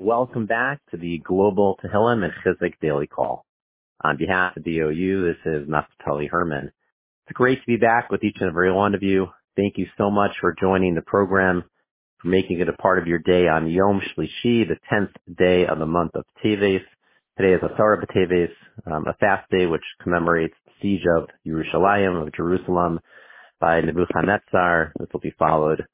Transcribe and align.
Welcome 0.00 0.46
back 0.46 0.78
to 0.92 0.96
the 0.96 1.18
Global 1.18 1.76
Tehillim 1.82 2.22
and 2.22 2.32
Chizuk 2.44 2.74
Daily 2.80 3.08
Call. 3.08 3.44
On 4.04 4.16
behalf 4.16 4.56
of 4.56 4.62
the 4.62 4.78
OU, 4.78 5.24
this 5.26 5.52
is 5.52 5.68
Naftali 5.68 6.30
Herman. 6.30 6.70
It's 7.26 7.34
great 7.34 7.58
to 7.58 7.66
be 7.66 7.78
back 7.78 8.08
with 8.08 8.22
each 8.22 8.36
and 8.38 8.48
every 8.48 8.72
one 8.72 8.94
of 8.94 9.02
you. 9.02 9.26
Thank 9.56 9.76
you 9.76 9.88
so 9.98 10.08
much 10.08 10.30
for 10.40 10.54
joining 10.60 10.94
the 10.94 11.02
program, 11.02 11.64
for 12.22 12.28
making 12.28 12.60
it 12.60 12.68
a 12.68 12.74
part 12.74 13.00
of 13.00 13.08
your 13.08 13.18
day 13.18 13.48
on 13.48 13.68
Yom 13.68 14.00
Shlishi, 14.00 14.68
the 14.68 14.78
10th 14.88 15.10
day 15.36 15.66
of 15.66 15.80
the 15.80 15.86
month 15.86 16.12
of 16.14 16.24
Teves. 16.44 16.78
Today 17.36 17.54
is 17.54 17.60
Asara 17.60 18.00
B'Teves, 18.00 18.52
um, 18.86 19.04
a 19.08 19.14
fast 19.14 19.50
day 19.50 19.66
which 19.66 19.82
commemorates 20.00 20.54
the 20.64 20.72
siege 20.80 21.06
of 21.18 21.26
Yerushalayim, 21.44 22.24
of 22.24 22.32
Jerusalem, 22.34 23.00
by 23.60 23.80
Nebuchadnezzar. 23.80 24.92
This 25.00 25.08
will 25.12 25.18
be 25.18 25.34
followed 25.36 25.84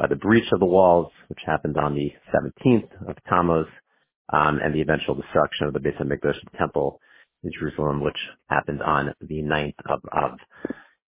by 0.00 0.06
the 0.06 0.16
breach 0.16 0.50
of 0.52 0.60
the 0.60 0.66
walls, 0.66 1.12
which 1.28 1.40
happened 1.44 1.76
on 1.76 1.94
the 1.94 2.10
17th 2.34 2.88
of 3.06 3.16
Tammuz, 3.28 3.66
um, 4.32 4.58
and 4.62 4.74
the 4.74 4.80
eventual 4.80 5.14
destruction 5.14 5.66
of 5.66 5.74
the 5.74 5.78
Beis 5.78 6.00
HaMikdash 6.00 6.38
temple 6.58 7.00
in 7.44 7.50
Jerusalem, 7.52 8.00
which 8.02 8.16
happened 8.48 8.80
on 8.82 9.12
the 9.20 9.42
9th 9.42 9.74
of 9.86 10.00
Av. 10.10 10.38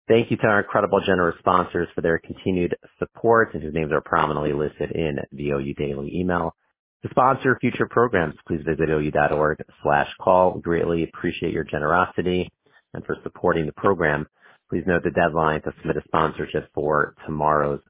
Thank 0.08 0.32
you 0.32 0.38
to 0.38 0.48
our 0.48 0.62
incredible 0.62 1.02
generous 1.06 1.36
sponsors 1.40 1.90
for 1.94 2.02
their 2.02 2.18
continued 2.18 2.78
support 2.98 3.54
and 3.54 3.62
whose 3.62 3.74
names 3.74 3.92
are 3.92 4.00
prominently 4.00 4.54
listed 4.54 4.92
in 4.92 5.18
the 5.34 5.50
OU 5.50 5.74
Daily 5.74 6.12
email. 6.16 6.56
To 7.04 7.10
sponsor 7.10 7.58
future 7.60 7.88
programs, 7.90 8.36
please 8.48 8.62
visit 8.66 8.90
ou.org 8.90 9.58
slash 9.84 10.08
call. 10.22 10.54
We 10.56 10.62
greatly 10.62 11.04
appreciate 11.04 11.54
your 11.54 11.66
generosity 11.66 12.50
and 12.94 13.06
for 13.06 13.18
supporting 13.24 13.66
the 13.66 13.74
program. 13.74 14.28
Please 14.70 14.84
note 14.88 15.04
the 15.04 15.12
deadline 15.12 15.62
to 15.64 15.74
submit 15.80 15.98
a 15.98 16.04
sponsorship 16.08 16.70
for 16.74 17.16
tomorrow's 17.26 17.82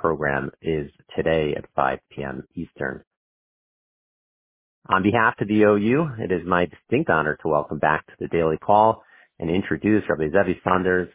program 0.00 0.50
is 0.62 0.90
today 1.14 1.54
at 1.56 1.66
5 1.76 1.98
p.m. 2.10 2.44
Eastern. 2.54 3.04
On 4.88 5.02
behalf 5.02 5.34
of 5.40 5.48
the 5.48 5.62
OU, 5.62 6.08
it 6.18 6.32
is 6.32 6.46
my 6.46 6.66
distinct 6.66 7.10
honor 7.10 7.36
to 7.42 7.48
welcome 7.48 7.78
back 7.78 8.06
to 8.06 8.12
the 8.18 8.28
daily 8.28 8.56
call 8.56 9.04
and 9.38 9.50
introduce 9.50 10.02
Rabbi 10.08 10.30
Zevi 10.32 10.58
Saunders 10.64 11.08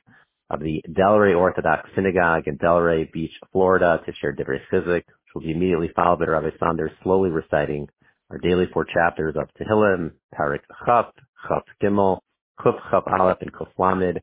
of 0.52 0.59
the 0.59 0.84
Delray 0.88 1.36
Orthodox 1.36 1.90
Synagogue 1.96 2.48
in 2.48 2.58
Delray 2.59 3.12
Beach, 3.12 3.34
Florida, 3.52 4.00
to 4.06 4.14
share 4.22 4.34
Divrei 4.34 4.59
Chizuk, 4.72 5.04
which 5.06 5.34
will 5.34 5.42
be 5.42 5.52
immediately 5.52 5.90
followed 5.96 6.20
by 6.20 6.26
Rabbi 6.26 6.52
Saunders 6.59 6.92
slowly 7.04 7.31
reciting 7.31 7.90
our 8.30 8.38
daily 8.38 8.66
four 8.72 8.86
chapters 8.86 9.36
of 9.36 9.50
Tehillim, 9.59 10.12
Parak 10.38 10.62
Chaf, 10.86 11.08
Chaf 11.48 11.64
Gimel, 11.81 12.20
Kuf 12.59 12.76
Chaf 12.92 13.04
Aleph, 13.08 13.38
and 13.42 13.52
Kuf 13.52 13.68
Lamed. 13.80 14.22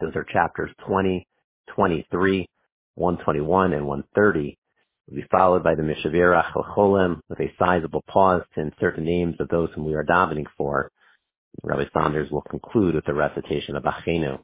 Those 0.00 0.14
are 0.14 0.26
chapters 0.30 0.70
20, 0.86 1.26
23, 1.74 2.48
121 2.94 3.72
and 3.72 3.86
130 3.86 4.58
will 5.08 5.16
be 5.16 5.26
followed 5.30 5.62
by 5.62 5.74
the 5.74 5.82
Mishavirach 5.82 6.52
Cholim 6.76 7.20
with 7.28 7.40
a 7.40 7.52
sizable 7.58 8.02
pause 8.08 8.42
to 8.54 8.60
insert 8.60 8.96
the 8.96 9.02
names 9.02 9.36
of 9.40 9.48
those 9.48 9.70
whom 9.74 9.86
we 9.86 9.94
are 9.94 10.04
davening 10.04 10.46
for. 10.56 10.90
Rabbi 11.62 11.84
Saunders 11.92 12.30
will 12.30 12.42
conclude 12.42 12.94
with 12.94 13.04
the 13.04 13.14
recitation 13.14 13.76
of 13.76 13.84
Achenu. 13.84 14.40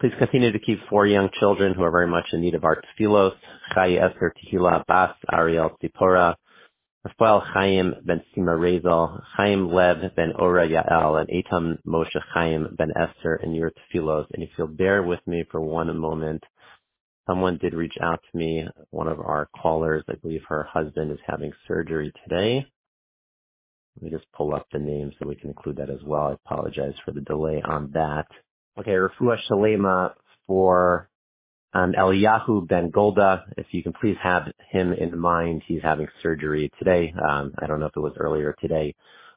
Please 0.00 0.12
continue 0.18 0.50
to 0.50 0.58
keep 0.58 0.80
four 0.88 1.06
young 1.06 1.28
children 1.38 1.74
who 1.74 1.82
are 1.82 1.90
very 1.90 2.06
much 2.06 2.26
in 2.32 2.40
need 2.40 2.54
of 2.54 2.64
our 2.64 2.82
tefillos, 2.82 3.34
Chai 3.74 3.94
Esther 3.94 4.34
Tehila 4.36 4.84
Bas 4.86 5.14
Ariel 5.32 5.78
Tzipora, 5.82 6.34
Rafael 7.04 7.40
Chaim 7.40 7.94
ben 8.04 8.22
Sima 8.34 8.58
Rezel, 8.58 9.22
Chaim 9.36 9.72
Lev 9.72 10.14
ben 10.16 10.32
Ora 10.38 10.66
Yael, 10.66 11.20
and 11.20 11.28
Etam 11.28 11.78
Moshe 11.86 12.20
Chaim 12.32 12.74
ben 12.78 12.92
Esther 12.96 13.36
in 13.36 13.52
your 13.52 13.70
tefillos. 13.70 14.26
And 14.32 14.42
if 14.42 14.50
you'll 14.56 14.68
bear 14.68 15.02
with 15.02 15.20
me 15.26 15.44
for 15.50 15.60
one 15.60 15.96
moment, 15.96 16.42
Someone 17.26 17.58
did 17.58 17.74
reach 17.74 17.94
out 18.02 18.20
to 18.30 18.38
me. 18.38 18.66
One 18.90 19.08
of 19.08 19.20
our 19.20 19.48
callers, 19.60 20.04
I 20.08 20.14
believe 20.14 20.42
her 20.48 20.64
husband 20.64 21.12
is 21.12 21.18
having 21.26 21.52
surgery 21.68 22.12
today. 22.24 22.66
Let 23.96 24.02
me 24.04 24.10
just 24.10 24.30
pull 24.32 24.54
up 24.54 24.66
the 24.72 24.78
name 24.78 25.12
so 25.18 25.28
we 25.28 25.36
can 25.36 25.50
include 25.50 25.76
that 25.76 25.90
as 25.90 26.02
well. 26.04 26.28
I 26.28 26.32
apologize 26.32 26.94
for 27.04 27.12
the 27.12 27.20
delay 27.20 27.62
on 27.64 27.90
that. 27.94 28.26
Okay, 28.78 28.92
Rafua 28.92 29.36
Shalema 29.50 30.14
for 30.46 31.08
um, 31.74 31.92
Eliyahu 31.92 32.66
Ben 32.68 32.90
Golda. 32.90 33.44
If 33.56 33.66
you 33.72 33.82
can 33.82 33.92
please 33.92 34.16
have 34.22 34.48
him 34.70 34.92
in 34.92 35.18
mind, 35.18 35.62
he's 35.66 35.82
having 35.82 36.08
surgery 36.22 36.72
today. 36.78 37.14
Um, 37.28 37.52
I 37.58 37.66
don't 37.66 37.80
know 37.80 37.86
if 37.86 37.96
it 37.96 38.00
was 38.00 38.14
earlier 38.18 38.56
today 38.60 38.94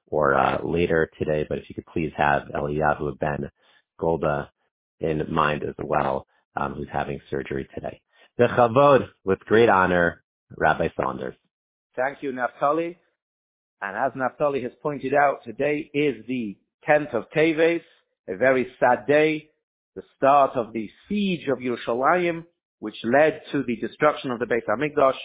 or 0.07 0.35
uh, 0.35 0.59
later 0.63 1.09
today, 1.19 1.45
but 1.47 1.59
if 1.59 1.69
you 1.69 1.75
could 1.75 1.85
please 1.87 2.11
have 2.17 2.43
Eliyahu 2.55 3.19
Ben 3.19 3.51
Golda 3.99 4.49
in 5.01 5.23
mind 5.29 5.63
as 5.63 5.75
well 5.83 6.25
um, 6.55 6.73
who's 6.73 6.87
having 6.91 7.19
surgery 7.29 7.67
today. 7.73 8.01
The 8.37 8.45
Chavod, 8.45 9.07
with 9.23 9.39
great 9.39 9.69
honor, 9.69 10.23
Rabbi 10.57 10.89
Saunders. 10.99 11.35
Thank 11.95 12.21
you, 12.21 12.31
Naftali. 12.31 12.97
And 13.81 13.97
as 13.97 14.11
Naftali 14.13 14.63
has 14.63 14.71
pointed 14.81 15.13
out, 15.13 15.43
today 15.43 15.89
is 15.93 16.25
the 16.27 16.57
10th 16.87 17.13
of 17.13 17.29
Teves, 17.35 17.81
a 18.27 18.37
very 18.37 18.67
sad 18.79 19.05
day, 19.07 19.49
the 19.95 20.03
start 20.17 20.51
of 20.55 20.73
the 20.73 20.89
siege 21.07 21.47
of 21.47 21.59
Yerushalayim, 21.59 22.43
which 22.79 22.95
led 23.03 23.41
to 23.51 23.63
the 23.63 23.77
destruction 23.77 24.31
of 24.31 24.39
the 24.39 24.45
Beit 24.45 24.67
HaMikdash 24.67 25.17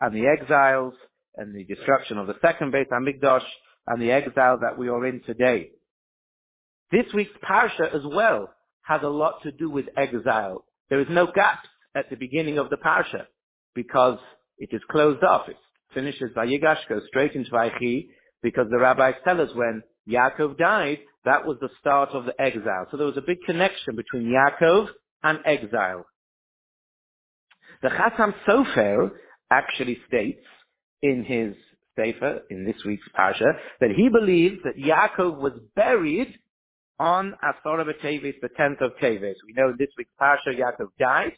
and 0.00 0.14
the 0.14 0.26
exiles 0.26 0.94
and 1.36 1.54
the 1.54 1.64
destruction 1.64 2.18
of 2.18 2.26
the 2.26 2.36
second 2.40 2.70
Beit 2.70 2.90
HaMikdash 2.90 3.44
and 3.86 4.00
the 4.00 4.12
exile 4.12 4.58
that 4.60 4.78
we 4.78 4.88
are 4.88 5.04
in 5.06 5.20
today. 5.26 5.70
This 6.92 7.06
week's 7.12 7.36
Parsha 7.42 7.92
as 7.94 8.02
well 8.04 8.50
has 8.84 9.00
a 9.02 9.08
lot 9.08 9.42
to 9.42 9.52
do 9.52 9.68
with 9.70 9.86
exile. 9.96 10.64
There 10.90 11.00
is 11.00 11.06
no 11.10 11.26
gaps 11.26 11.68
at 11.94 12.10
the 12.10 12.16
beginning 12.16 12.58
of 12.58 12.70
the 12.70 12.76
parsha 12.76 13.26
because 13.74 14.18
it 14.58 14.70
is 14.72 14.82
closed 14.90 15.24
off. 15.24 15.48
It 15.48 15.56
finishes 15.92 16.30
by 16.34 16.46
Yigash, 16.46 16.88
goes 16.88 17.02
straight 17.08 17.34
into 17.34 17.50
Vaychi 17.50 18.08
because 18.42 18.66
the 18.70 18.78
rabbis 18.78 19.14
tell 19.24 19.40
us 19.40 19.50
when 19.54 19.82
Yaakov 20.08 20.58
died, 20.58 20.98
that 21.24 21.46
was 21.46 21.56
the 21.60 21.70
start 21.80 22.10
of 22.10 22.26
the 22.26 22.40
exile. 22.40 22.86
So 22.90 22.96
there 22.98 23.06
was 23.06 23.16
a 23.16 23.22
big 23.22 23.38
connection 23.46 23.96
between 23.96 24.32
Yaakov 24.32 24.88
and 25.22 25.38
exile. 25.46 26.04
The 27.82 27.88
Chassam 27.88 28.34
Sofer 28.46 29.10
actually 29.50 29.98
states 30.06 30.44
in 31.02 31.24
his 31.24 31.54
Sefer, 31.96 32.42
in 32.50 32.64
this 32.64 32.76
week's 32.84 33.06
Parsha, 33.16 33.52
that 33.80 33.90
he 33.96 34.08
believes 34.08 34.56
that 34.64 34.76
Yaakov 34.76 35.38
was 35.38 35.52
buried 35.76 36.38
on 36.98 37.34
Asara 37.44 37.84
B'Teves, 37.84 38.40
the 38.40 38.48
10th 38.58 38.80
of 38.82 38.92
Teves. 39.02 39.34
We 39.46 39.54
know 39.54 39.72
this 39.78 39.88
week's 39.98 40.10
Parsha, 40.20 40.48
Yaakov 40.48 40.88
died, 40.98 41.32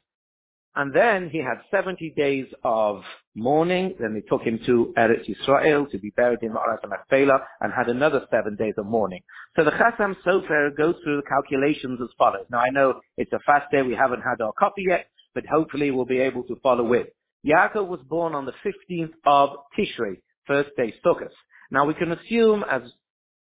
and 0.76 0.94
then 0.94 1.30
he 1.30 1.38
had 1.38 1.58
70 1.70 2.12
days 2.16 2.46
of 2.62 3.02
mourning, 3.34 3.94
then 3.98 4.14
they 4.14 4.20
took 4.20 4.42
him 4.42 4.60
to 4.66 4.92
Eretz 4.98 5.26
Yisrael 5.26 5.90
to 5.90 5.98
be 5.98 6.10
buried 6.10 6.40
in 6.42 6.52
Ma'arat 6.52 6.86
Machpelah, 6.86 7.40
and 7.60 7.72
had 7.72 7.88
another 7.88 8.26
seven 8.30 8.56
days 8.56 8.74
of 8.76 8.86
mourning. 8.86 9.22
So 9.56 9.64
the 9.64 9.70
Chassam 9.72 10.16
Sofer 10.24 10.76
goes 10.76 10.96
through 11.02 11.16
the 11.16 11.28
calculations 11.28 11.98
as 12.02 12.08
follows. 12.18 12.46
Now 12.50 12.58
I 12.58 12.70
know 12.70 13.00
it's 13.16 13.32
a 13.32 13.38
fast 13.46 13.70
day, 13.72 13.82
we 13.82 13.94
haven't 13.94 14.20
had 14.20 14.42
our 14.42 14.52
coffee 14.58 14.84
yet, 14.88 15.06
but 15.34 15.44
hopefully 15.46 15.90
we'll 15.90 16.04
be 16.04 16.20
able 16.20 16.42
to 16.44 16.56
follow 16.62 16.84
with. 16.84 17.08
Yaakov 17.46 17.88
was 17.88 18.00
born 18.08 18.34
on 18.34 18.44
the 18.44 18.52
15th 18.64 19.14
of 19.24 19.50
Tishrei, 19.78 20.20
first 20.46 20.70
day 20.76 20.94
Sukkot. 21.04 21.30
Now 21.70 21.86
we 21.86 21.94
can 21.94 22.12
assume, 22.12 22.64
as 22.70 22.82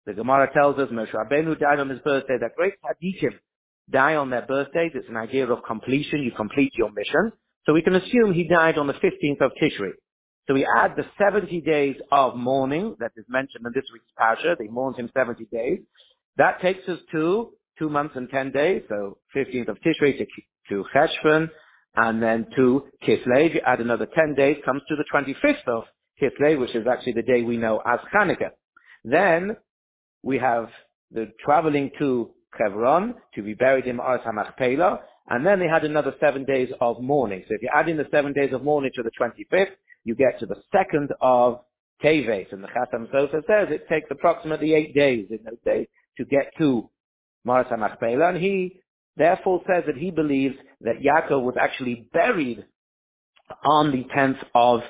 the 0.06 0.14
Gemara 0.14 0.50
tells 0.54 0.78
us 0.78 0.90
Moshe 0.90 1.14
Rabbeinu 1.14 1.60
died 1.60 1.80
on 1.80 1.90
his 1.90 2.00
birthday. 2.00 2.38
That 2.40 2.56
great 2.56 2.74
tzaddikim 2.84 3.40
die 3.92 4.16
on 4.16 4.30
their 4.30 4.44
birthdays. 4.44 4.92
It's 4.94 5.10
an 5.10 5.18
idea 5.18 5.48
of 5.48 5.64
completion. 5.64 6.22
You 6.22 6.32
complete 6.32 6.74
your 6.76 6.92
mission. 6.92 7.32
So 7.66 7.74
we 7.74 7.82
can 7.82 7.96
assume 7.96 8.34
he 8.34 8.48
died 8.48 8.78
on 8.78 8.88
the 8.88 8.94
15th 8.94 9.42
of 9.42 9.52
Tishri. 9.62 9.92
So 10.48 10.54
we 10.54 10.68
add 10.78 10.96
the 10.96 11.06
70 11.18 11.62
days 11.62 11.96
of 12.12 12.36
mourning 12.36 12.96
that 13.00 13.12
is 13.18 13.26
mentioned 13.28 13.66
in 13.66 13.72
this 13.74 13.86
week's 13.92 14.12
Pasha. 14.16 14.56
They 14.60 14.68
mourned 14.68 14.98
him 14.98 15.10
70 15.16 15.46
days. 15.52 15.80
That 16.38 16.62
takes 16.62 16.88
us 16.88 17.00
to 17.12 17.54
two 17.80 17.90
months 17.90 18.16
and 18.16 18.30
10 18.30 18.52
days. 18.52 18.84
So 18.88 19.18
15th 19.36 19.70
of 19.70 19.78
Tishri 19.82 20.18
to, 20.20 20.26
to 20.70 20.86
Cheshvan 20.96 21.50
and 21.96 22.22
then 22.22 22.46
to 22.56 22.86
Kislev. 23.08 23.56
You 23.56 23.62
add 23.66 23.82
another 23.82 24.06
10 24.06 24.36
days, 24.36 24.58
comes 24.64 24.84
to 24.88 24.96
the 24.96 25.06
25th 25.12 25.68
of 25.68 25.86
Kislev, 26.22 26.60
which 26.60 26.76
is 26.76 26.86
actually 26.86 27.14
the 27.14 27.24
day 27.24 27.42
we 27.42 27.58
know 27.58 27.82
as 27.84 28.00
Hanukkah. 28.14 28.52
Then 29.04 29.56
we 30.26 30.40
have 30.40 30.68
the 31.12 31.32
traveling 31.46 31.92
to 32.00 32.32
Hebron 32.58 33.14
to 33.36 33.44
be 33.44 33.54
buried 33.54 33.86
in 33.86 33.98
Ma'arat 33.98 34.26
HaMachpelah, 34.26 35.00
and 35.30 35.46
then 35.46 35.60
they 35.60 35.68
had 35.68 35.86
another 35.86 36.16
seven 36.20 36.44
days 36.46 36.70
of 36.82 37.02
mourning. 37.02 37.44
So 37.48 37.54
if 37.54 37.62
you 37.62 37.70
add 37.74 37.88
in 37.88 37.98
the 37.98 38.08
seven 38.12 38.34
days 38.34 38.52
of 38.52 38.64
mourning 38.64 38.92
to 38.96 39.04
the 39.04 39.12
25th, 39.20 39.76
you 40.04 40.16
get 40.16 40.40
to 40.40 40.48
the 40.48 40.62
second 40.72 41.12
of 41.22 41.60
Teves, 42.04 42.52
and 42.52 42.64
the 42.64 42.68
Chassam 42.68 43.10
Sofer 43.14 43.46
says 43.46 43.68
it 43.70 43.88
takes 43.88 44.08
approximately 44.12 44.74
eight 44.74 44.96
days 44.96 45.28
in 45.30 45.40
those 45.46 45.62
days 45.64 45.88
to 46.18 46.26
get 46.26 46.52
to 46.58 46.90
Ma'arat 47.48 47.72
HaMachpelah, 47.72 48.30
and 48.30 48.38
he 48.38 48.82
therefore 49.18 49.62
says 49.68 49.84
that 49.86 49.96
he 49.96 50.10
believes 50.10 50.56
that 50.82 50.96
Yaakov 51.02 51.44
was 51.44 51.56
actually 51.60 52.08
buried 52.12 52.66
on 53.64 53.92
the 53.92 54.06
10th 54.16 54.44
of 54.56 54.82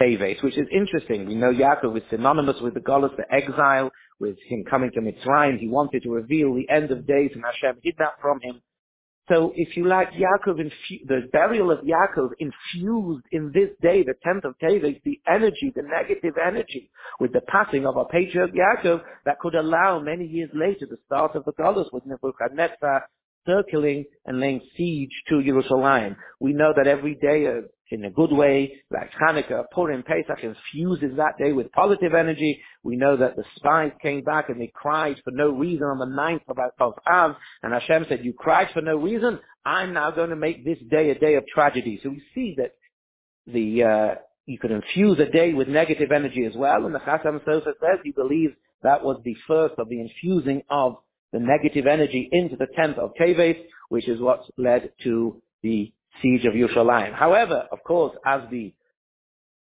Teves, 0.00 0.42
which 0.42 0.56
is 0.56 0.66
interesting. 0.72 1.26
We 1.26 1.34
know 1.34 1.52
Yaakov 1.52 1.96
is 1.96 2.02
synonymous 2.10 2.60
with 2.60 2.74
the 2.74 2.80
Golos, 2.80 3.16
the 3.16 3.32
exile, 3.32 3.90
with 4.22 4.38
him 4.48 4.64
coming 4.70 4.92
to 4.92 5.02
Mitzrayim. 5.02 5.58
He 5.58 5.68
wanted 5.68 6.04
to 6.04 6.10
reveal 6.10 6.54
the 6.54 6.70
end 6.70 6.92
of 6.92 7.06
days 7.06 7.32
and 7.34 7.44
Hashem 7.44 7.80
hid 7.82 7.96
that 7.98 8.14
from 8.22 8.40
him. 8.40 8.62
So 9.28 9.52
if 9.54 9.76
you 9.76 9.86
like, 9.86 10.10
Yaakov, 10.12 10.58
infu- 10.58 11.06
the 11.06 11.28
burial 11.32 11.70
of 11.70 11.80
Yaakov 11.80 12.30
infused 12.40 13.24
in 13.32 13.52
this 13.54 13.70
day, 13.80 14.02
the 14.04 14.14
10th 14.26 14.44
of 14.44 14.54
Teves, 14.62 15.00
the 15.04 15.20
energy, 15.28 15.72
the 15.76 15.82
negative 15.82 16.34
energy, 16.44 16.90
with 17.20 17.32
the 17.32 17.42
passing 17.42 17.86
of 17.86 17.96
our 17.96 18.06
patriarch 18.08 18.50
Yaakov, 18.52 19.02
that 19.26 19.38
could 19.40 19.54
allow 19.54 20.00
many 20.00 20.26
years 20.26 20.50
later 20.54 20.86
the 20.90 20.98
start 21.06 21.36
of 21.36 21.44
the 21.44 21.52
Golus 21.52 21.92
with 21.92 22.04
Nebuchadnezzar 22.06 23.08
circling 23.46 24.04
and 24.26 24.40
laying 24.40 24.60
siege 24.76 25.10
to 25.28 25.42
Jerusalem. 25.42 26.16
We 26.40 26.52
know 26.52 26.72
that 26.76 26.86
every 26.86 27.14
day 27.14 27.46
uh, 27.46 27.62
in 27.90 28.04
a 28.04 28.10
good 28.10 28.32
way, 28.32 28.80
like 28.90 29.10
Hanukkah, 29.12 29.64
Purim, 29.72 30.02
Pesach 30.02 30.42
infuses 30.42 31.16
that 31.18 31.36
day 31.38 31.52
with 31.52 31.70
positive 31.72 32.14
energy. 32.14 32.60
We 32.82 32.96
know 32.96 33.16
that 33.18 33.36
the 33.36 33.44
spies 33.56 33.92
came 34.00 34.22
back 34.22 34.48
and 34.48 34.60
they 34.60 34.72
cried 34.74 35.16
for 35.22 35.30
no 35.30 35.50
reason 35.50 35.84
on 35.84 35.98
the 35.98 36.06
ninth 36.06 36.42
of, 36.48 36.56
of 36.80 36.94
Av, 37.06 37.36
and 37.62 37.72
Hashem 37.72 38.06
said, 38.08 38.24
you 38.24 38.32
cried 38.32 38.68
for 38.72 38.80
no 38.80 38.96
reason, 38.96 39.38
I'm 39.64 39.92
now 39.92 40.10
going 40.10 40.30
to 40.30 40.36
make 40.36 40.64
this 40.64 40.78
day 40.90 41.10
a 41.10 41.18
day 41.18 41.34
of 41.34 41.44
tragedy. 41.46 42.00
So 42.02 42.08
we 42.08 42.22
see 42.34 42.54
that 42.56 42.72
the, 43.46 43.82
uh, 43.82 44.14
you 44.46 44.58
could 44.58 44.70
infuse 44.70 45.18
a 45.20 45.30
day 45.30 45.52
with 45.52 45.68
negative 45.68 46.12
energy 46.12 46.46
as 46.46 46.56
well, 46.56 46.86
and 46.86 46.94
the 46.94 47.00
Chasam 47.00 47.44
Sofer 47.44 47.74
says 47.78 47.98
he 48.02 48.12
believes 48.12 48.54
that 48.82 49.04
was 49.04 49.20
the 49.24 49.36
first 49.46 49.74
of 49.78 49.88
the 49.88 50.00
infusing 50.00 50.62
of 50.70 50.96
the 51.32 51.40
negative 51.40 51.86
energy 51.86 52.28
into 52.30 52.56
the 52.56 52.66
10th 52.78 52.98
of 52.98 53.12
Teves, 53.20 53.58
which 53.88 54.08
is 54.08 54.20
what 54.20 54.42
led 54.58 54.90
to 55.04 55.40
the 55.62 55.92
siege 56.20 56.44
of 56.44 56.54
Yerushalayim. 56.54 57.14
However, 57.14 57.66
of 57.72 57.82
course, 57.84 58.16
as 58.24 58.42
the 58.50 58.74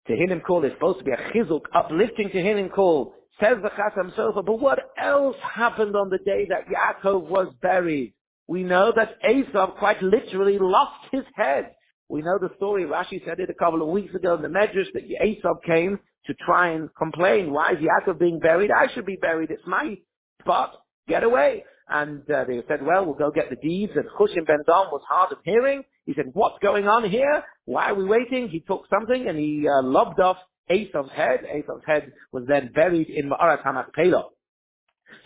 Tehillim 0.08 0.42
call 0.44 0.64
is 0.64 0.72
supposed 0.72 0.98
to 0.98 1.04
be 1.04 1.10
a 1.10 1.16
chizuk, 1.16 1.62
uplifting 1.74 2.28
Tehillim 2.28 2.72
call, 2.72 3.14
says 3.40 3.56
the 3.62 3.70
Chasam 3.70 4.14
Sofer, 4.14 4.44
but 4.44 4.60
what 4.60 4.78
else 4.98 5.36
happened 5.42 5.96
on 5.96 6.10
the 6.10 6.18
day 6.18 6.46
that 6.48 6.66
Yaakov 6.68 7.28
was 7.28 7.52
buried? 7.60 8.14
We 8.48 8.62
know 8.62 8.92
that 8.94 9.20
Esav 9.22 9.76
quite 9.78 10.02
literally 10.02 10.58
lost 10.58 11.06
his 11.10 11.24
head. 11.34 11.72
We 12.08 12.22
know 12.22 12.38
the 12.40 12.50
story, 12.56 12.84
Rashi 12.84 13.24
said 13.26 13.40
it 13.40 13.50
a 13.50 13.54
couple 13.54 13.82
of 13.82 13.88
weeks 13.88 14.14
ago 14.14 14.36
in 14.36 14.42
the 14.42 14.48
Medrash, 14.48 14.92
that 14.94 15.08
Esav 15.08 15.62
came 15.64 15.98
to 16.26 16.34
try 16.34 16.70
and 16.70 16.88
complain, 16.96 17.52
why 17.52 17.72
is 17.72 17.78
Yaakov 17.78 18.18
being 18.18 18.38
buried? 18.38 18.70
I 18.70 18.92
should 18.94 19.06
be 19.06 19.16
buried, 19.16 19.50
it's 19.50 19.66
my 19.66 19.96
spot, 20.40 20.74
get 21.08 21.22
away. 21.24 21.64
And 21.88 22.28
uh, 22.30 22.44
they 22.44 22.62
said, 22.66 22.84
well, 22.84 23.04
we'll 23.04 23.14
go 23.14 23.30
get 23.30 23.48
the 23.48 23.56
deeds. 23.56 23.92
And 23.94 24.06
Chushim 24.18 24.46
ben 24.46 24.58
Dan 24.66 24.86
was 24.90 25.02
hard 25.08 25.32
of 25.32 25.38
hearing. 25.44 25.82
He 26.04 26.14
said, 26.14 26.30
what's 26.32 26.58
going 26.60 26.88
on 26.88 27.08
here? 27.08 27.44
Why 27.64 27.90
are 27.90 27.94
we 27.94 28.04
waiting? 28.04 28.48
He 28.48 28.60
took 28.60 28.84
something 28.90 29.28
and 29.28 29.38
he 29.38 29.66
uh, 29.68 29.82
lobbed 29.82 30.20
off 30.20 30.36
Esav's 30.70 31.12
head. 31.12 31.40
Esav's 31.44 31.84
head 31.86 32.12
was 32.32 32.44
then 32.48 32.72
buried 32.74 33.08
in 33.08 33.30
Ma'arat 33.30 33.62
HaMachpelah. 33.64 34.24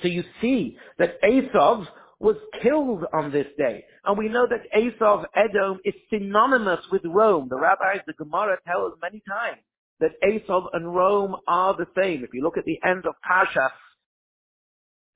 So 0.03 0.09
you 0.09 0.25
see 0.41 0.77
that 0.99 1.21
Esav 1.23 1.87
was 2.19 2.37
killed 2.63 3.05
on 3.15 3.33
this 3.33 3.47
day. 3.57 3.85
And 4.05 4.19
we 4.19 4.29
know 4.29 4.47
that 4.47 4.71
Esav, 4.77 5.25
Edom, 5.35 5.81
is 5.85 5.95
synonymous 6.11 6.81
with 6.93 7.03
Rome. 7.05 7.49
The 7.49 7.57
rabbis, 7.57 8.03
the 8.07 8.13
Gemara 8.13 8.59
tell 8.67 8.87
us 8.87 8.93
many 9.01 9.23
times 9.27 9.61
that 10.01 10.13
Esav 10.23 10.67
and 10.75 10.95
Rome 10.95 11.37
are 11.49 11.75
the 11.77 11.87
same. 11.97 12.23
If 12.25 12.31
you 12.35 12.43
look 12.43 12.59
at 12.59 12.65
the 12.65 12.79
end 12.85 13.07
of 13.07 13.15
Pasha, 13.27 13.73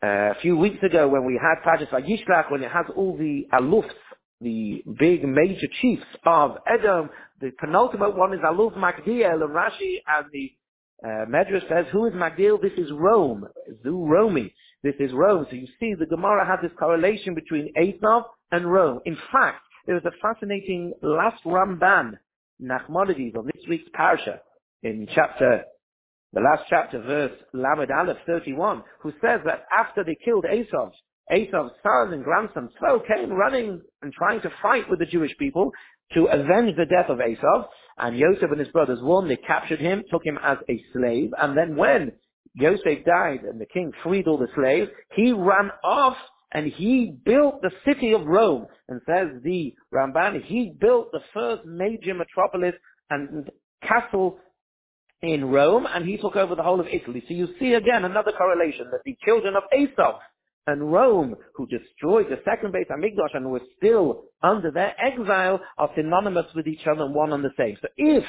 uh, 0.02 0.06
a 0.06 0.35
few 0.43 0.56
weeks 0.56 0.82
ago 0.82 1.08
when 1.08 1.25
we 1.25 1.41
had 1.41 1.62
Parshas 1.64 1.88
Vayishlach, 1.88 2.50
when 2.50 2.62
it 2.62 2.70
has 2.70 2.87
all 2.96 3.17
the 3.17 3.46
alufs, 3.52 3.91
the 4.41 4.82
big 4.99 5.25
major 5.25 5.67
chiefs 5.81 6.05
of 6.26 6.58
Edom, 6.67 7.08
the 7.41 7.50
penultimate 7.58 8.17
one 8.17 8.35
is 8.35 8.41
Aluf 8.41 8.76
Magdiel, 8.76 9.32
and 9.32 9.43
Rashi 9.43 9.96
and 10.06 10.26
the 10.32 10.52
uh, 11.05 11.26
Medrash 11.26 11.69
says, 11.69 11.87
who 11.93 12.06
is 12.06 12.12
Magdiel? 12.14 12.61
This 12.61 12.73
is 12.76 12.91
Rome. 12.93 13.46
Zu 13.82 14.06
Romi. 14.06 14.55
This 14.82 14.94
is 15.00 15.12
Rome. 15.12 15.46
So 15.50 15.56
you 15.56 15.67
see, 15.81 15.94
the 15.99 16.06
Gemara 16.06 16.47
has 16.47 16.58
this 16.62 16.73
correlation 16.79 17.35
between 17.35 17.73
Esav 17.75 18.25
and 18.52 18.70
Rome. 18.70 19.00
In 19.05 19.17
fact, 19.32 19.62
there 19.87 19.97
is 19.97 20.05
a 20.05 20.12
fascinating 20.23 20.93
last 21.02 21.43
Ramban, 21.44 22.19
Nachmanides, 22.62 23.37
of 23.37 23.47
this 23.47 23.62
week's 23.69 23.90
Parsha, 23.99 24.38
in 24.82 25.06
chapter 25.14 25.64
the 26.35 26.41
last 26.41 26.65
chapter, 26.69 27.01
verse 27.01 27.33
Lamed 27.53 27.91
Aleph 27.91 28.19
31, 28.27 28.83
who 29.01 29.13
says 29.23 29.41
that 29.47 29.65
after 29.77 30.03
they 30.03 30.17
killed 30.25 30.45
Esav, 30.45 30.91
Esav's 31.33 31.73
son 31.83 32.13
and 32.13 32.25
grandson, 32.25 32.69
so 32.81 33.01
came 33.07 33.31
running 33.31 33.81
and 34.03 34.13
trying 34.13 34.41
to 34.43 34.51
fight 34.61 34.91
with 34.91 34.99
the 34.99 35.07
Jewish 35.07 35.37
people 35.39 35.71
to 36.13 36.25
avenge 36.25 36.77
the 36.77 36.87
death 36.87 37.09
of 37.09 37.19
Esav, 37.19 37.67
and 37.99 38.19
Yosef 38.19 38.51
and 38.51 38.59
his 38.59 38.69
brothers 38.69 38.99
won, 39.01 39.29
they 39.29 39.37
captured 39.37 39.79
him, 39.79 40.03
took 40.11 40.25
him 40.27 40.39
as 40.43 40.59
a 40.69 40.85
slave, 40.93 41.31
and 41.41 41.57
then 41.57 41.77
when 41.77 42.13
Yosef 42.55 43.05
died 43.05 43.41
and 43.45 43.61
the 43.61 43.67
king 43.67 43.93
freed 44.03 44.27
all 44.27 44.39
the 44.39 44.49
slaves, 44.57 44.91
he 45.15 45.33
ran 45.33 45.71
off 45.85 46.17
and 46.53 46.67
he 46.73 47.17
built 47.25 47.63
the 47.63 47.71
city 47.85 48.13
of 48.13 48.27
Rome, 48.27 48.67
and 48.89 49.01
says 49.07 49.29
the 49.43 49.75
Ramban, 49.93 50.43
he 50.45 50.73
built 50.81 51.11
the 51.13 51.23
first 51.33 51.65
major 51.65 52.15
metropolis 52.15 52.75
and 53.11 53.51
castle 53.83 54.39
in 55.22 55.46
Rome, 55.46 55.87
and 55.93 56.05
he 56.05 56.16
took 56.16 56.37
over 56.37 56.55
the 56.55 56.62
whole 56.62 56.81
of 56.81 56.87
Italy. 56.87 57.22
So 57.26 57.34
you 57.34 57.49
see 57.58 57.75
again 57.75 58.05
another 58.05 58.32
correlation 58.32 58.87
that 58.90 59.00
the 59.05 59.16
children 59.25 59.55
of 59.56 59.62
Esau 59.76 60.19
and 60.66 60.93
Rome, 60.93 61.37
who 61.55 61.66
destroyed 61.66 62.26
the 62.28 62.40
second 62.44 62.72
Beit 62.72 62.88
Hamikdash 62.88 63.34
and 63.34 63.50
were 63.50 63.61
still 63.76 64.25
under 64.43 64.70
their 64.70 64.94
exile, 65.00 65.61
are 65.78 65.90
synonymous 65.96 66.46
with 66.55 66.66
each 66.66 66.87
other 66.87 67.05
and 67.05 67.14
one 67.14 67.32
and 67.32 67.44
the 67.44 67.52
same. 67.56 67.76
So 67.81 67.88
if 67.96 68.25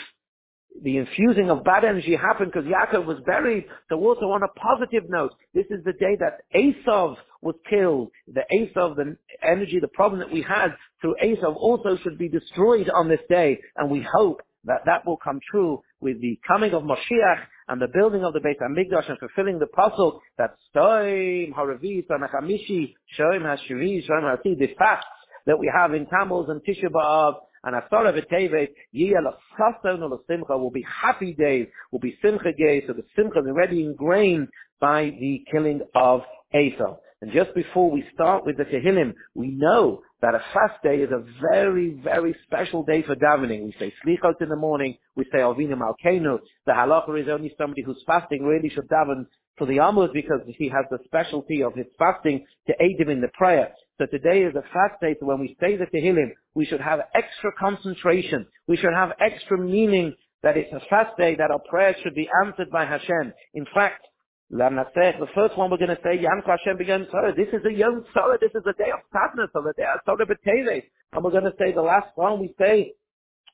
the 0.83 0.97
infusing 0.97 1.49
of 1.49 1.63
bad 1.63 1.85
energy 1.85 2.15
happened 2.15 2.51
because 2.53 2.69
Yaakov 2.69 3.05
was 3.05 3.19
buried. 3.25 3.65
So 3.89 3.97
also 3.97 4.25
on 4.25 4.43
a 4.43 4.47
positive 4.59 5.09
note, 5.09 5.33
this 5.53 5.65
is 5.69 5.83
the 5.85 5.93
day 5.93 6.17
that 6.19 6.41
Esav 6.53 7.15
was 7.41 7.55
killed. 7.69 8.11
The 8.27 8.43
Esav, 8.53 8.95
the 8.95 9.15
energy, 9.41 9.79
the 9.79 9.87
problem 9.89 10.19
that 10.19 10.31
we 10.31 10.41
had 10.41 10.69
through 11.01 11.15
Esav 11.23 11.55
also 11.55 11.97
should 12.03 12.17
be 12.17 12.29
destroyed 12.29 12.89
on 12.93 13.07
this 13.07 13.19
day. 13.29 13.59
And 13.77 13.89
we 13.89 14.05
hope 14.15 14.41
that 14.65 14.81
that 14.85 15.06
will 15.06 15.17
come 15.17 15.39
true 15.50 15.81
with 16.00 16.21
the 16.21 16.39
coming 16.47 16.73
of 16.73 16.83
Moshiach 16.83 17.41
and 17.67 17.81
the 17.81 17.88
building 17.94 18.23
of 18.23 18.33
the 18.33 18.39
Beit 18.39 18.59
HaMikdash 18.59 19.09
and 19.09 19.17
fulfilling 19.19 19.59
the 19.59 19.67
puzzle 19.67 20.21
that 20.38 20.56
Stoim, 20.75 21.53
Haravit, 21.53 22.07
Anachamishi, 22.07 22.94
Shoim 23.17 23.41
HaShiri, 23.41 24.03
Shoim 24.07 24.38
the 24.44 24.67
fasts 24.77 25.07
that 25.45 25.57
we 25.57 25.71
have 25.73 25.94
in 25.94 26.06
Tammuz 26.07 26.47
and 26.50 26.62
Tisha 26.62 26.89
B'Av 26.91 27.35
and 27.63 27.75
Asara 27.75 28.13
V'Tevet, 28.13 28.69
Yiyah 28.94 29.21
L'Sason 29.21 30.01
Simcha 30.27 30.57
will 30.57 30.71
be 30.71 30.83
happy 30.83 31.33
days, 31.33 31.68
will 31.91 32.00
be 32.00 32.18
Simcha 32.21 32.51
days, 32.57 32.83
so 32.88 32.94
the 32.94 33.03
Simcha 33.15 33.39
is 33.39 33.47
already 33.47 33.83
ingrained 33.83 34.47
by 34.79 35.06
the 35.19 35.44
killing 35.51 35.81
of 35.95 36.21
Esau. 36.53 36.97
And 37.21 37.31
just 37.31 37.56
before 37.56 37.89
we 37.89 38.03
start 38.13 38.45
with 38.45 38.57
the 38.57 38.65
Tehillim, 38.65 39.13
we 39.33 39.47
know 39.47 40.01
that 40.25 40.33
a 40.33 40.42
fast 40.56 40.81
day 40.81 40.95
is 40.95 41.12
a 41.12 41.24
very, 41.39 42.00
very 42.04 42.36
special 42.48 42.83
day 42.83 43.04
for 43.04 43.16
davening. 43.16 43.63
We 43.63 43.75
say 43.77 43.94
Slichot 44.04 44.42
in 44.42 44.50
the 44.50 44.56
morning, 44.56 44.98
we 45.16 45.24
say 45.25 45.38
Avinu 45.38 45.75
Malkeinu. 45.77 46.39
The 46.66 46.72
halacha 46.72 47.22
is 47.22 47.30
only 47.30 47.54
somebody 47.60 47.83
who's 47.83 48.01
fasting 48.07 48.44
really 48.44 48.69
should 48.69 48.89
daven 48.89 49.27
for 49.56 49.68
the 49.68 49.77
Amud 49.77 50.13
because 50.13 50.42
he 50.47 50.68
has 50.69 50.85
the 50.90 50.97
specialty 51.06 51.61
of 51.61 51.76
his 51.76 51.85
fasting 51.99 52.44
to 52.66 52.73
aid 52.80 52.99
him 52.99 53.09
in 53.09 53.21
the 53.21 53.28
prayer. 53.35 53.71
So 53.99 54.07
today 54.07 54.42
is 54.42 54.56
a 54.56 54.64
fast 54.73 54.99
day, 54.99 55.16
so 55.19 55.28
when 55.28 55.40
we 55.40 55.56
say 55.59 55.78
the 55.78 55.85
Tehillim, 55.85 56.31
we 56.56 56.66
should 56.66 56.81
have 56.81 57.02
extra 57.14 57.52
concentration. 57.59 58.47
We 58.68 58.78
should 58.78 58.95
have 58.95 59.11
extra 59.19 59.59
meaning 59.59 60.16
that 60.42 60.57
it's 60.57 60.73
a 60.73 60.81
fast 60.90 61.16
day, 61.19 61.35
that 61.35 61.52
our 61.52 61.61
prayers 61.69 61.97
should 62.02 62.16
be 62.16 62.28
answered 62.44 62.71
by 62.71 62.85
Hashem. 62.85 63.31
In 63.54 63.68
fact, 63.76 64.07
the 64.52 65.28
first 65.33 65.57
one 65.57 65.71
we're 65.71 65.78
going 65.78 65.90
to 65.90 65.97
say, 66.04 66.19
Yam 66.19 66.42
Hashem 66.45 66.78
began 66.78 67.07
Sorry, 67.11 67.33
This 67.35 67.47
is 67.54 67.66
a 67.66 67.73
young 67.73 68.04
Sorry, 68.14 68.37
this 68.40 68.52
is 68.54 68.64
a 68.68 68.73
day 68.73 68.92
of 68.94 68.99
sadness, 69.11 69.49
of 69.56 69.66
a 69.66 69.73
day 69.73 69.83
of 69.83 70.02
Sorry 70.06 70.25
B'Teves. 70.25 70.83
And 71.14 71.23
we're 71.23 71.31
going 71.31 71.45
to 71.45 71.54
say 71.57 71.71
the 71.73 71.81
last 71.81 72.09
one 72.16 72.40
we 72.40 72.54
say, 72.59 72.94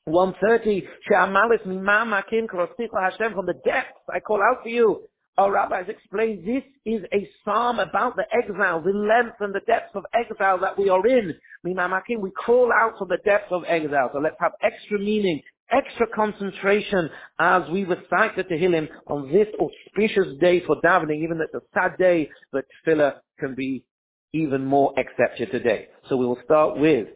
130, 0.04 0.80
She'amalis 1.08 1.64
mimam 1.66 2.12
makim 2.12 2.46
Hashem, 2.50 3.34
from 3.34 3.46
the 3.46 3.54
depths 3.64 4.02
I 4.12 4.20
call 4.20 4.40
out 4.42 4.64
to 4.64 4.70
you. 4.70 5.02
Our 5.38 5.50
rabbis 5.50 5.88
explain 5.88 6.44
this 6.44 6.62
is 6.84 7.02
a 7.10 7.26
psalm 7.42 7.78
about 7.78 8.16
the 8.16 8.24
exile, 8.36 8.82
the 8.82 8.90
length 8.90 9.36
and 9.40 9.54
the 9.54 9.60
depths 9.60 9.94
of 9.94 10.04
exile 10.12 10.58
that 10.60 10.78
we 10.78 10.90
are 10.90 11.06
in. 11.06 11.34
Mimamakim, 11.66 12.18
we 12.20 12.30
call 12.32 12.70
out 12.70 12.98
from 12.98 13.08
the 13.08 13.16
depths 13.24 13.50
of 13.50 13.62
exile. 13.66 14.10
So 14.12 14.18
let's 14.18 14.36
have 14.40 14.52
extra 14.60 14.98
meaning 14.98 15.40
extra 15.72 16.06
concentration 16.14 17.10
as 17.38 17.62
we 17.70 17.84
recite 17.84 18.36
the 18.36 18.44
Tehillim 18.44 18.88
on 19.06 19.32
this 19.32 19.48
auspicious 19.58 20.38
day 20.40 20.60
for 20.66 20.76
davening, 20.82 21.22
even 21.24 21.40
at 21.40 21.50
the 21.52 21.60
sad 21.74 21.96
day, 21.98 22.28
but 22.52 22.64
filler 22.84 23.14
can 23.38 23.54
be 23.54 23.84
even 24.32 24.64
more 24.64 24.92
accepted 24.98 25.50
today. 25.50 25.88
So 26.08 26.16
we 26.16 26.26
will 26.26 26.38
start 26.44 26.78
with 26.78 27.08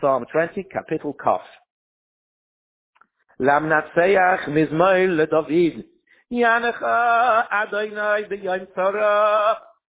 Psalm 0.00 0.24
20, 0.30 0.66
Kapitel 0.74 1.14
Kaf. 1.22 1.40
Lam 3.38 3.64
natseach 3.68 4.48
mizmoil 4.48 5.26
yanecha 6.32 7.46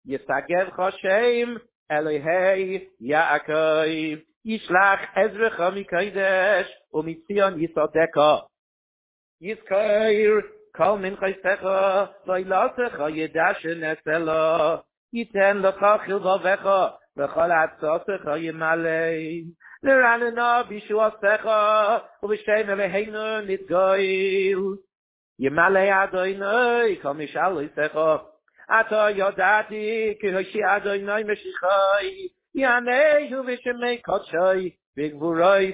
yisagev 0.07 0.71
choshem 0.75 1.57
Elohei 1.89 2.87
Yaakov, 3.01 4.21
yishlach 4.45 4.99
ezrecha 5.15 6.65
ומציון 6.97 7.61
יסודך. 7.61 8.17
יזכיר 9.41 10.41
כל 10.75 10.97
מנחסך 10.97 11.63
וילתך 12.27 13.03
ידע 13.09 13.53
שנעשה 13.59 14.17
לו. 14.17 14.77
ייתן 15.13 15.57
לך 15.57 15.85
חלבבך 16.05 16.89
וכל 17.17 17.51
עצותך 17.51 18.29
ימלא. 18.37 18.89
לרננה 19.83 20.61
בישועתך 20.67 21.49
ובשם 22.23 22.69
אלוהינו 22.69 23.41
נתגויל 23.41 24.59
ימלא 25.39 26.03
אדוני 26.03 26.99
כל 27.01 27.11
משאל 27.11 27.63
יסך 27.63 27.97
אתה 28.81 29.07
יודעתי 29.15 30.17
כי 30.19 30.33
הושי 30.33 30.59
אדוני 30.65 31.23
משיחי 31.23 32.27
יענהו 32.55 33.43
בשמי 33.43 34.01
קודשי 34.01 34.75
בגבורוי 34.97 35.73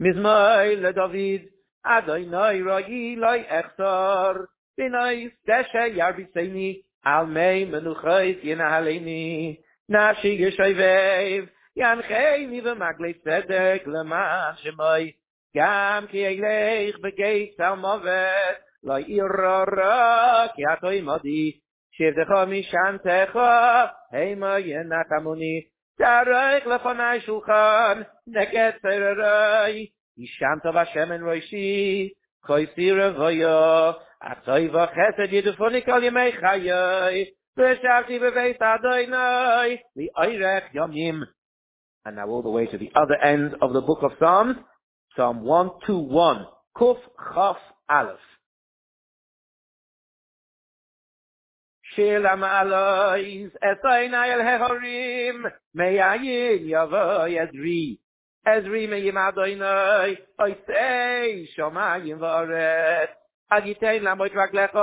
מזמוי 0.00 0.76
לדוד, 0.76 1.40
אדוני 1.84 2.62
רואי 2.62 3.16
לא 3.16 3.28
אחסור, 3.48 4.44
בינוי 4.78 5.28
סדשה 5.42 5.86
ירביסני, 5.86 6.80
על 7.04 7.26
מי 7.26 7.64
מנוחית 7.64 8.38
ינהלני, 8.42 9.56
נפשי 9.88 10.28
ישויבב, 10.28 11.44
ינחני 11.76 12.60
במגלי 12.60 13.14
צדק 13.14 13.82
למען 13.86 14.54
שמוי, 14.56 15.12
גם 15.56 16.04
כי 16.10 16.26
אלך 16.26 16.98
בגית 17.00 17.60
על 17.60 17.74
מוות, 17.74 18.56
לא 18.84 18.94
ירור 18.98 19.64
כי 20.54 20.62
אתו 20.72 20.88
עמדי, 20.88 21.52
שבדך 21.90 22.30
משענתך, 22.46 23.38
הימה 24.10 24.58
ינחמוני, 24.58 25.73
Darech 26.00 26.64
lefanai 26.64 27.22
shulchan, 27.24 28.06
neked 28.28 28.80
tererai, 28.82 29.92
ishanta 30.18 30.72
vashemen 30.74 31.20
roishi, 31.20 32.12
koisi 32.46 32.90
revoyo, 32.90 33.94
atoi 34.20 34.68
vachesed 34.70 35.30
yidufoni 35.30 35.84
kol 35.84 36.02
yemei 36.02 36.32
chayoi, 36.40 37.26
v'shavti 37.56 38.18
v'veis 38.18 38.60
adonai, 38.60 39.80
li'oirech 39.96 40.72
yomim. 40.74 41.22
And 42.04 42.16
now 42.16 42.28
all 42.28 42.42
the 42.42 42.50
way 42.50 42.66
to 42.66 42.76
the 42.76 42.90
other 42.96 43.16
end 43.16 43.54
of 43.62 43.72
the 43.72 43.80
book 43.80 44.02
of 44.02 44.12
Psalms, 44.18 44.56
Psalm 45.16 45.42
121, 45.42 46.44
Kuf 46.76 46.98
Chaf 47.34 47.56
Aleph. 47.88 48.18
שיל 51.94 52.26
המעלויס, 52.26 53.56
את 53.56 53.86
אין 53.92 54.14
אייל 54.14 54.40
ההורים, 54.40 55.44
מייעין 55.74 56.62
יבוא 56.64 57.26
ידרי. 57.26 57.96
עזרי 58.46 58.86
מיים 58.86 59.18
אדוני, 59.18 60.14
אוי 60.38 60.54
סי 60.66 61.46
שומעים 61.56 62.22
ואורת, 62.22 63.10
אל 63.52 63.66
ייתן 63.66 64.02
למות 64.02 64.32
רק 64.34 64.54
לך, 64.54 64.78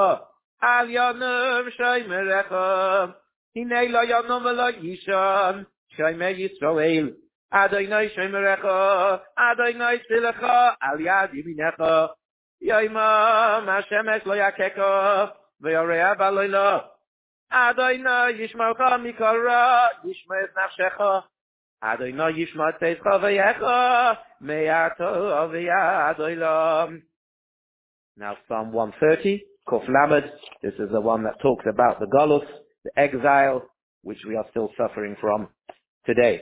אל 0.63 0.89
יונם 0.89 1.69
שוי 1.69 2.07
מרחו, 2.07 3.11
הנה 3.55 3.87
לא 3.87 3.99
יונם 3.99 4.45
ולא 4.45 4.69
ישון, 4.81 5.63
שוי 5.95 6.13
מי 6.13 6.25
ישראל, 6.29 7.09
אדוני 7.51 8.09
שוי 8.09 8.27
מרחו, 8.27 9.23
אדוני 9.35 9.97
שילך, 10.07 10.43
אל 10.83 10.99
יד 10.99 11.33
ימינך, 11.33 11.83
יוי 12.61 12.87
השמש 13.67 14.21
לא 14.25 14.35
יקקו, 14.35 15.33
ויורי 15.61 16.11
אבא 16.11 16.29
Adonai 17.51 18.33
Yishma 18.33 18.75
Kol 18.77 18.99
Mikora, 18.99 19.87
Yishma 20.05 20.43
Es 20.43 20.49
Nafshecha, 20.55 21.23
Adonai 21.83 22.31
Yishma 22.33 22.71
Teis 22.79 22.97
Choveyecha, 22.99 24.17
Meyato 24.41 24.99
Oveya 24.99 26.15
Adoilam. 26.15 27.01
Now 28.17 28.37
Psalm 28.47 28.71
130, 28.71 29.43
Kuf 29.67 29.83
Lamed, 29.89 30.31
this 30.63 30.73
is 30.79 30.89
the 30.91 31.01
one 31.01 31.23
that 31.23 31.41
talks 31.41 31.65
about 31.67 31.99
the 31.99 32.05
Golus, 32.05 32.45
the 32.85 32.91
exile, 32.97 33.63
which 34.03 34.19
we 34.27 34.35
are 34.37 34.45
still 34.51 34.69
suffering 34.77 35.17
from 35.19 35.49
today. 36.05 36.41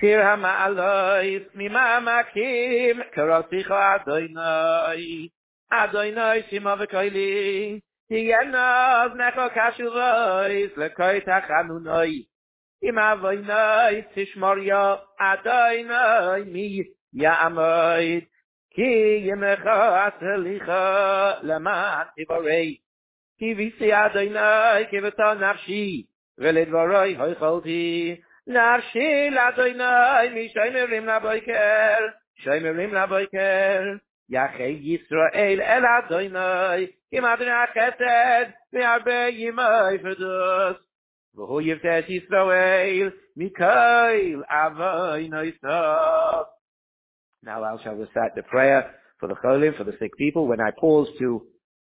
Shir 0.00 0.22
HaMa'alois, 0.22 1.46
Mima 1.54 2.00
Makim, 2.02 3.00
Karoticho 3.16 3.72
Adonai, 3.72 5.30
Adonai 5.72 6.44
Shima 6.50 6.76
V'Koili, 6.76 7.82
תיינוז 8.10 9.12
נכו 9.16 9.42
קשו 9.54 9.84
רויס 9.90 10.76
לקוי 10.76 11.20
תחנו 11.20 11.78
נוי. 11.78 12.24
אם 12.82 12.98
אבוי 12.98 13.36
נוי 13.36 14.02
תשמור 14.14 14.58
יו 14.58 14.96
עדוי 15.18 15.82
נוי 15.82 16.52
מי 16.52 16.82
יעמוד 17.14 18.22
כי 18.70 19.20
ימחו 19.20 19.94
עצליחו 19.94 20.72
למען 21.42 22.06
תיבורי 22.14 22.76
כי 23.38 23.54
ויסי 23.54 23.92
עדוי 23.92 24.28
נוי 24.28 24.86
כבתו 24.90 25.34
נפשי 25.34 26.02
ולדבורוי 26.38 27.16
הויכולתי. 27.16 28.20
נפשי 28.46 29.30
לעדוי 29.30 29.74
מי 30.34 30.48
שיימרים 30.48 31.06
לבויקר 31.06 31.98
שיימרים 32.34 32.94
לבויקר. 32.94 33.82
יחי 34.29 34.79
ישראל 34.83 35.61
אל 35.61 35.83
אדוני, 35.85 36.87
kim 37.13 37.23
adna 37.23 37.67
chesed 37.73 38.53
me 38.73 38.81
arbe 38.81 39.31
yimay 39.31 40.01
fedus 40.03 40.77
v'hu 41.37 41.61
yivtes 41.61 42.07
Yisrael 42.09 43.11
mikail 43.35 44.41
avoy 44.49 45.29
noisov 45.29 46.45
now 47.45 47.63
I 47.63 47.75
shall 47.83 47.93
recite 47.93 48.35
the 48.35 48.41
prayer 48.43 48.95
for 49.19 49.27
the 49.27 49.35
cholim, 49.35 49.77
for 49.77 49.83
the 49.83 49.93
sick 49.99 50.17
people. 50.17 50.47
When 50.47 50.59
I 50.59 50.71
pause 50.79 51.07
to 51.19 51.43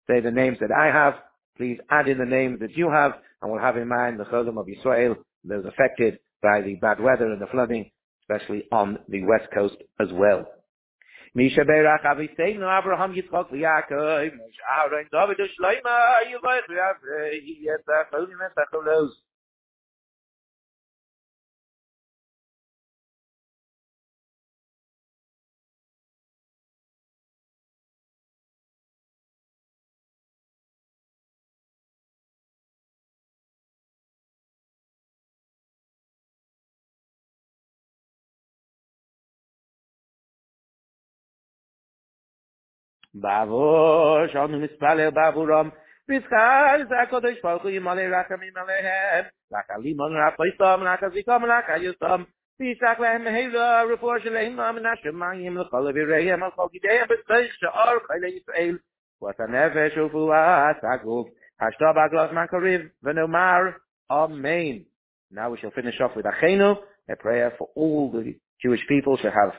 say 0.08 0.20
the 0.20 0.32
names 0.32 0.60
that 0.62 0.72
I 0.72 0.86
have, 0.86 1.16
please 1.58 1.80
add 1.90 2.08
in 2.08 2.20
the 2.20 2.26
names 2.26 2.60
that 2.60 2.78
you 2.78 2.92
have, 2.92 3.14
and 3.42 3.52
we'll 3.52 3.62
have 3.62 3.76
in 3.78 3.88
mind 3.88 4.20
the 4.20 4.26
cholim 4.26 4.60
of 4.60 4.68
Israel, 4.70 5.16
those 5.44 5.66
affected 5.66 6.20
by 6.44 6.62
the 6.62 6.76
bad 6.76 7.00
weather 7.00 7.26
and 7.26 7.42
the 7.42 7.48
flooding, 7.48 7.90
especially 8.22 8.66
on 8.72 9.00
the 9.10 9.24
west 9.24 9.48
coast 9.54 9.78
as 10.00 10.10
well. 10.14 10.46
Misha 11.35 11.65
bey 11.65 11.81
rakhabi 11.81 12.29
se 12.37 12.55
no 12.59 12.69
Abraham 12.69 13.13
git 13.15 13.31
zog 13.31 13.49
yakoy 13.51 14.31
mish 14.37 14.61
avend 14.79 15.15
hobt 15.17 15.39
dos 15.39 15.55
leime 15.65 15.97
iz 16.29 16.41
vaykh 16.45 16.69
yefeyt 17.67 18.11
kholn 18.11 19.13
בעבור, 43.14 44.28
שאנו 44.28 44.60
מספלל 44.60 45.10
בעבורם, 45.10 45.70
ויזכר 46.10 46.76
זה 46.90 47.02
הקודש 47.02 47.42
ברוך 47.44 47.64
הוא 47.64 47.72
ימלא 47.72 48.02
רחמים 48.02 48.54
עליהם, 48.56 49.26
רק 49.54 49.66
הלימון 49.70 50.12
רפויסום, 50.28 50.84
רק 50.84 51.04
הזיקום, 51.04 51.46
רק 51.46 51.70
היוסום, 51.70 52.24
וישק 52.60 53.00
להם 53.00 53.24
מהירה, 53.24 53.84
רפואה 53.84 54.20
שלהם 54.20 54.56
מן 54.76 54.86
השמיים 54.86 55.58
לכל 55.58 55.88
אביריהם, 55.88 56.44
על 56.44 56.52
כל 56.52 56.68
גידיהם 56.72 57.08
בצריך 57.10 57.54
שאור 57.54 58.00
חיילי 58.08 58.40
ישראל, 58.42 58.78
ואת 59.22 59.40
הנפש 59.40 59.98
ופועת 59.98 60.78
הגוף, 60.84 61.28
השתו 61.62 61.86
בהגלות 61.96 62.32
מהקריב, 62.32 62.82
ונאמר, 63.04 63.62
Amen. 64.10 64.86
Now 65.32 65.50
we 65.52 65.58
shall 65.58 65.72
finish 65.72 66.00
off 66.00 66.16
with 66.16 66.26
Achenu, 66.26 66.78
a 67.10 67.16
prayer 67.18 67.54
for 67.58 67.68
all 67.76 68.12
the 68.12 68.36
Jewish 68.62 68.80
people 68.88 69.18
to 69.18 69.30
have 69.30 69.52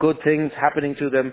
good 0.00 0.18
things 0.22 0.52
happening 0.60 0.94
to 0.98 1.08
them, 1.08 1.32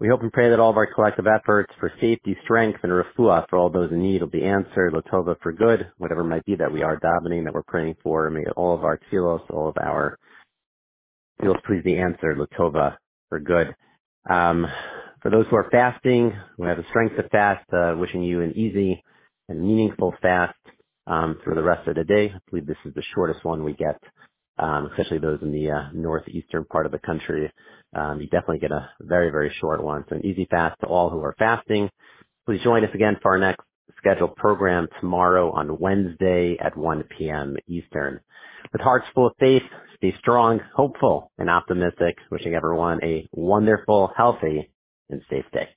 We 0.00 0.08
hope 0.08 0.22
and 0.22 0.32
pray 0.32 0.50
that 0.50 0.58
all 0.58 0.70
of 0.70 0.76
our 0.76 0.92
collective 0.92 1.26
efforts 1.26 1.72
for 1.78 1.92
safety, 2.00 2.36
strength, 2.42 2.80
and 2.82 2.92
refuah 2.92 3.48
for 3.48 3.56
all 3.56 3.70
those 3.70 3.92
in 3.92 4.02
need 4.02 4.22
will 4.22 4.28
be 4.28 4.44
answered, 4.44 4.92
Latova 4.92 5.36
for 5.40 5.52
good, 5.52 5.86
whatever 5.98 6.22
it 6.22 6.24
might 6.24 6.44
be 6.44 6.56
that 6.56 6.72
we 6.72 6.82
are 6.82 6.98
davening, 6.98 7.44
that 7.44 7.54
we're 7.54 7.62
praying 7.62 7.94
for. 8.02 8.28
May 8.28 8.44
all 8.56 8.74
of 8.74 8.84
our 8.84 8.98
tefillos, 8.98 9.48
all 9.50 9.68
of 9.68 9.76
our 9.78 10.18
tefillos 11.40 11.62
please 11.64 11.82
be 11.84 11.96
answered, 11.96 12.38
Latova 12.38 12.96
for 13.28 13.38
good. 13.38 13.74
Um, 14.28 14.66
for 15.22 15.30
those 15.30 15.46
who 15.48 15.56
are 15.56 15.70
fasting, 15.70 16.32
who 16.56 16.64
have 16.64 16.76
the 16.76 16.84
strength 16.90 17.16
to 17.16 17.28
fast, 17.28 17.64
uh, 17.72 17.94
wishing 17.96 18.22
you 18.24 18.42
an 18.42 18.52
easy 18.56 19.02
and 19.48 19.62
meaningful 19.62 20.12
fast 20.20 20.58
um, 21.06 21.38
for 21.44 21.54
the 21.54 21.62
rest 21.62 21.86
of 21.86 21.94
the 21.94 22.04
day. 22.04 22.32
I 22.34 22.38
believe 22.50 22.66
this 22.66 22.76
is 22.84 22.94
the 22.94 23.02
shortest 23.14 23.44
one 23.44 23.62
we 23.62 23.74
get, 23.74 24.00
um, 24.58 24.88
especially 24.92 25.18
those 25.18 25.40
in 25.42 25.52
the 25.52 25.70
uh, 25.70 25.88
northeastern 25.92 26.64
part 26.64 26.86
of 26.86 26.92
the 26.92 26.98
country. 26.98 27.50
Um, 27.94 28.20
you 28.20 28.26
definitely 28.26 28.58
get 28.58 28.72
a 28.72 28.90
very, 29.00 29.30
very 29.30 29.54
short 29.60 29.82
one. 29.82 30.04
So 30.08 30.16
an 30.16 30.26
easy 30.26 30.46
fast 30.50 30.80
to 30.80 30.86
all 30.86 31.10
who 31.10 31.20
are 31.20 31.34
fasting. 31.38 31.90
Please 32.46 32.60
join 32.62 32.84
us 32.84 32.90
again 32.94 33.16
for 33.22 33.32
our 33.32 33.38
next 33.38 33.64
scheduled 33.98 34.36
program 34.36 34.88
tomorrow 35.00 35.52
on 35.52 35.78
Wednesday 35.78 36.56
at 36.60 36.76
1 36.76 37.04
p.m. 37.16 37.56
Eastern. 37.68 38.20
With 38.72 38.82
hearts 38.82 39.06
full 39.14 39.28
of 39.28 39.34
faith, 39.40 39.62
stay 39.96 40.14
strong, 40.18 40.60
hopeful, 40.74 41.30
and 41.38 41.48
optimistic. 41.50 42.16
Wishing 42.30 42.54
everyone 42.54 43.00
a 43.04 43.28
wonderful, 43.32 44.12
healthy, 44.16 44.70
and 45.10 45.22
safe 45.30 45.46
day. 45.52 45.68